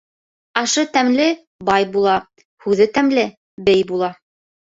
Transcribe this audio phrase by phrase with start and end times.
[0.61, 1.27] Ашы тәмле
[1.67, 2.15] бай була,
[2.67, 3.27] һүҙе тәмле
[3.69, 4.11] бей була.